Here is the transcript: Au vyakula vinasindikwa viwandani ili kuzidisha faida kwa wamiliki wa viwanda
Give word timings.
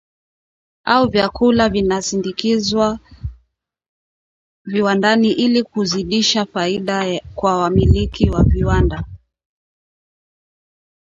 Au 0.85 1.09
vyakula 1.09 1.69
vinasindikwa 1.69 2.99
viwandani 4.65 5.31
ili 5.31 5.63
kuzidisha 5.63 6.45
faida 6.45 7.21
kwa 7.35 7.57
wamiliki 7.57 8.29
wa 8.29 8.43
viwanda 8.43 9.05